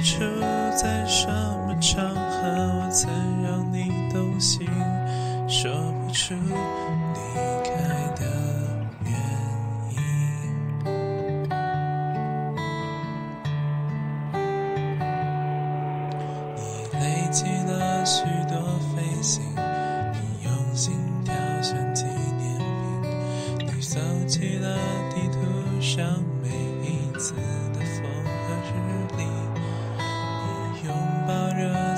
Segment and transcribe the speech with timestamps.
[0.00, 0.20] 不出
[0.74, 3.10] 在什么场合我曾
[3.42, 4.66] 让你动心。
[5.46, 7.18] 说不出离
[7.62, 7.70] 开
[8.16, 8.24] 的
[9.04, 9.12] 原
[9.92, 10.00] 因。
[16.56, 16.58] 你
[16.98, 18.56] 累积了许多
[18.96, 19.42] 飞行，
[20.14, 20.94] 你用心
[21.26, 24.78] 挑选纪念品，你搜集了
[25.10, 25.38] 地图
[25.78, 26.48] 上每
[26.88, 27.34] 一次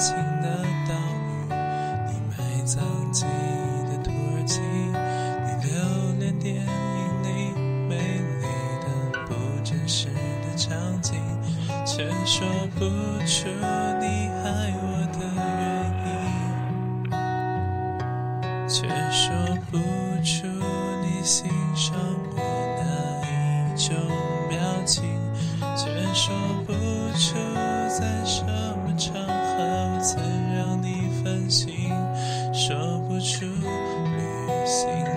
[0.03, 0.49] 情的
[0.89, 0.93] 岛
[1.29, 1.55] 屿，
[2.09, 2.83] 你埋葬
[3.13, 5.71] 记忆的土耳其，你留
[6.19, 6.67] 恋电影
[7.23, 7.27] 里
[7.89, 7.95] 美
[8.41, 8.45] 丽
[8.81, 8.87] 的
[9.29, 9.31] 不
[9.63, 11.15] 真实的场景，
[11.87, 12.81] 却说不
[13.25, 13.47] 出
[14.01, 14.92] 你爱我
[31.53, 31.93] 心，
[32.55, 32.75] 说
[33.07, 35.12] 不出旅行。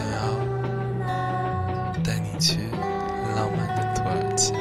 [0.00, 0.16] 想要
[2.02, 2.56] 带你去
[3.36, 4.58] 浪漫的土耳其，你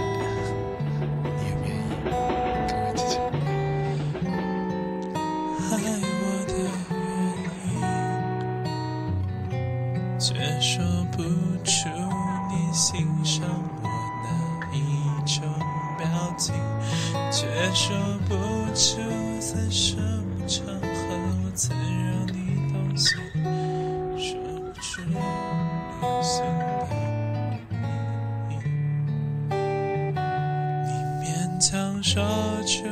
[1.45, 2.16] 愿不愿意跟我
[2.91, 3.16] 一起去？
[5.72, 5.73] 爱
[6.19, 7.88] 我的原
[9.47, 9.57] 因，
[10.19, 10.28] 却
[10.59, 10.83] 说
[11.13, 11.17] 不
[11.63, 11.72] 出
[12.49, 13.39] 你欣赏
[13.81, 13.88] 我
[14.25, 14.28] 哪
[14.73, 14.78] 一
[15.25, 15.39] 种
[15.97, 16.03] 表
[16.38, 16.53] 情，
[17.31, 17.95] 却说
[18.28, 18.35] 不
[18.75, 18.99] 出
[19.39, 19.95] 在什
[32.01, 32.23] 说
[32.65, 32.87] 出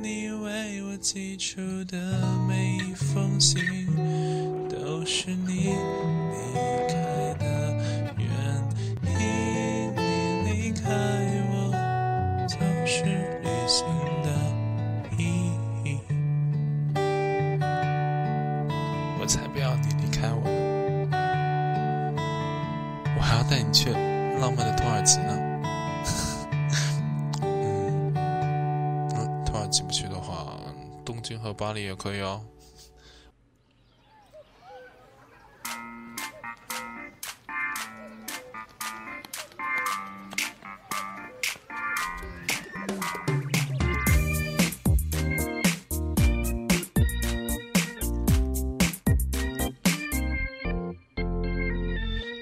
[0.00, 1.98] 你为我寄出的
[2.48, 3.60] 每一封信，
[4.68, 5.74] 都是你
[29.68, 30.58] 进不去的话，
[31.04, 32.42] 东京和巴黎也可以哦。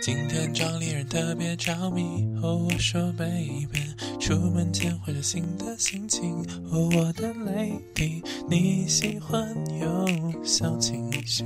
[0.03, 3.94] 今天找恋人特别着迷，哦，我说 baby，
[4.25, 11.45] 出门前换上新的心情，哦，我的 lady，你喜欢有小情绪，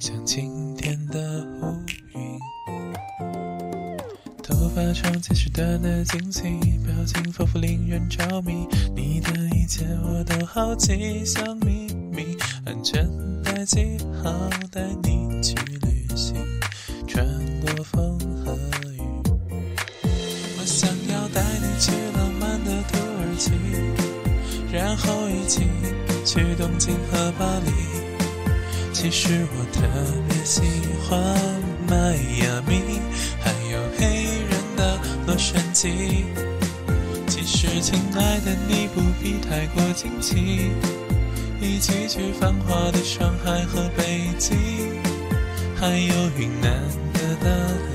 [0.00, 1.76] 像晴天的乌
[2.14, 2.38] 云。
[4.42, 6.40] 头发长见识短的惊奇，
[6.86, 8.66] 表情丰富令人着迷，
[8.96, 12.34] 你的一切我都好奇，像秘密，
[12.64, 13.06] 安全
[13.42, 14.32] 带系好，
[14.70, 16.34] 带你去旅行。
[17.06, 17.22] 穿
[17.60, 18.18] 过风
[21.78, 23.50] 去浪漫的土耳其，
[24.72, 25.66] 然后一起
[26.24, 27.72] 去东京和巴黎。
[28.92, 29.82] 其实我特
[30.28, 30.62] 别喜
[31.02, 31.18] 欢
[31.88, 31.96] 迈
[32.46, 33.00] 阿密，
[33.40, 34.04] 还有黑
[34.48, 36.24] 人的洛杉矶。
[37.26, 40.70] 其实，亲爱的，你不必太过惊奇，
[41.60, 44.56] 一起去繁华的上海和北京。
[45.76, 46.70] 还有云南
[47.12, 47.46] 的大
[47.92, 47.94] 理，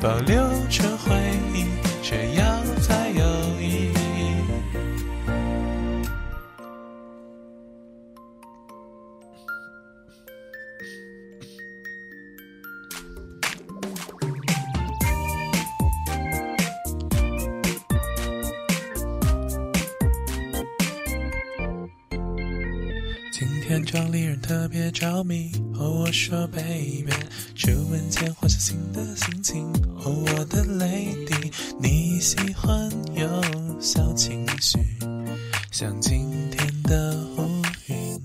[0.00, 0.36] 保留
[0.68, 1.14] 着回
[1.54, 1.66] 忆，
[2.02, 2.47] 这样
[23.68, 25.52] 今天天装丽人特别着迷。
[25.74, 27.12] 哦，我说 baby，
[27.54, 29.70] 出门前换上新的心情。
[30.02, 34.78] 哦，我的 lady，你喜欢有小情绪，
[35.70, 38.18] 像今天的乌云。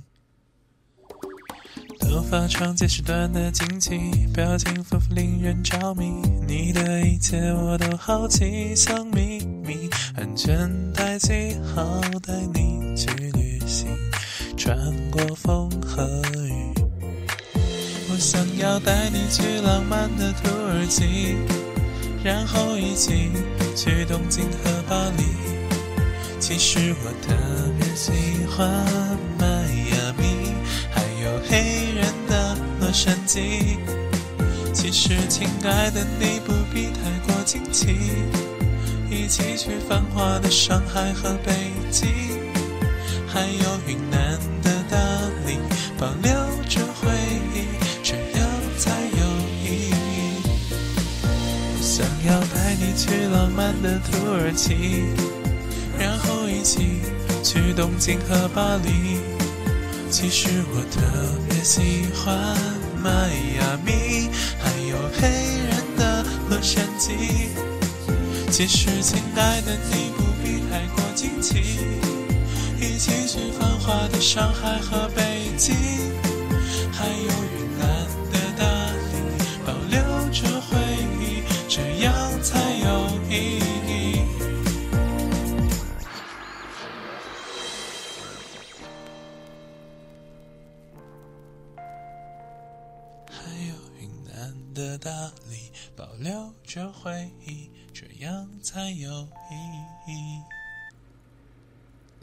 [1.99, 3.99] 头发长见识短的惊奇，
[4.33, 6.05] 表情丰富令人着迷。
[6.47, 9.89] 你的一切我都好奇，像秘密。
[10.15, 13.89] 安全带系好，带你去旅行，
[14.55, 14.77] 穿
[15.11, 16.03] 过风和
[16.33, 16.73] 雨。
[18.09, 21.35] 我想要带你去浪漫的土耳其，
[22.23, 23.31] 然后一起
[23.75, 25.23] 去东京和巴黎。
[26.39, 27.33] 其实我特
[27.79, 28.11] 别喜
[28.47, 28.67] 欢
[29.39, 30.53] 迈阿密，
[30.91, 33.77] 还有黑人的洛杉矶。
[34.73, 37.95] 其实，亲爱的，你不必太过惊奇。
[39.09, 41.53] 一起去繁华的上海和北
[41.89, 42.09] 京，
[43.33, 44.95] 还有云南的大
[45.47, 45.57] 理，
[45.97, 46.31] 保留
[46.69, 47.09] 着回
[47.55, 47.65] 忆，
[48.03, 48.47] 这样
[48.77, 49.23] 才有
[49.65, 49.93] 意义。
[51.81, 55.05] 想要带你去浪漫的土耳其，
[55.97, 57.01] 然后一起
[57.43, 59.17] 去东京和巴黎。
[60.11, 61.01] 其实我特
[61.49, 62.55] 别喜欢
[63.01, 63.09] 迈
[63.61, 67.49] 阿密，还有黑人的洛杉矶。
[68.51, 71.79] 其实，亲爱的，你不必太过惊奇，
[72.83, 75.73] 一起去繁华的上海和北京，
[76.91, 79.13] 还有云南的大理，
[79.65, 80.01] 保留
[80.31, 80.77] 着回
[81.21, 83.57] 忆，这样才有意
[83.87, 84.25] 义。
[93.31, 95.09] 还有云南的大
[95.49, 97.71] 理，保留着回忆。
[97.93, 99.09] 这样才有
[99.49, 100.32] 意义。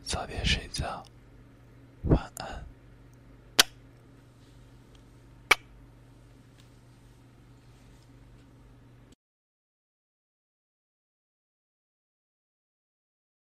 [0.05, 1.05] 早点睡觉，
[2.05, 2.70] 晚安。